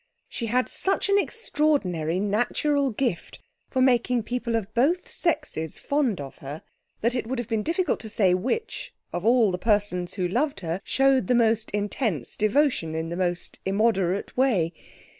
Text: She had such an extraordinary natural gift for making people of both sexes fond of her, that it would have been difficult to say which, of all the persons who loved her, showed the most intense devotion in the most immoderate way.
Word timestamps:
She 0.27 0.47
had 0.47 0.67
such 0.67 1.09
an 1.09 1.19
extraordinary 1.19 2.19
natural 2.19 2.89
gift 2.89 3.37
for 3.69 3.83
making 3.83 4.23
people 4.23 4.55
of 4.55 4.73
both 4.73 5.07
sexes 5.07 5.77
fond 5.77 6.19
of 6.19 6.37
her, 6.39 6.63
that 7.01 7.13
it 7.13 7.27
would 7.27 7.37
have 7.37 7.47
been 7.47 7.61
difficult 7.61 7.99
to 7.99 8.09
say 8.09 8.33
which, 8.33 8.95
of 9.13 9.23
all 9.23 9.51
the 9.51 9.59
persons 9.59 10.15
who 10.15 10.27
loved 10.27 10.61
her, 10.61 10.81
showed 10.83 11.27
the 11.27 11.35
most 11.35 11.69
intense 11.69 12.35
devotion 12.35 12.95
in 12.95 13.09
the 13.09 13.15
most 13.15 13.59
immoderate 13.63 14.35
way. 14.35 14.73